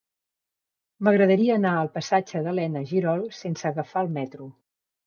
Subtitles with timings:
[1.07, 4.55] M'agradaria anar al passatge d'Elena Girol sense agafar el metro.